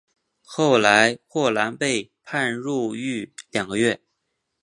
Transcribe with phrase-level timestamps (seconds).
[0.43, 4.01] 后来霍兰被判入狱两个月。